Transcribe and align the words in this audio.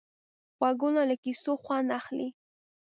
غوږونه 0.57 1.01
له 1.09 1.15
کیسو 1.23 1.51
خوند 1.63 1.87
اخلي 1.99 2.27